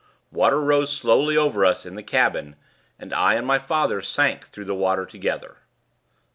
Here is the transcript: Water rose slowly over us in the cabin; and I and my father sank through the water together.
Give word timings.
Water 0.31 0.59
rose 0.59 0.91
slowly 0.91 1.37
over 1.37 1.63
us 1.63 1.85
in 1.85 1.93
the 1.93 2.01
cabin; 2.01 2.55
and 2.97 3.13
I 3.13 3.35
and 3.35 3.45
my 3.45 3.59
father 3.59 4.01
sank 4.01 4.47
through 4.47 4.65
the 4.65 4.73
water 4.73 5.05
together. 5.05 5.57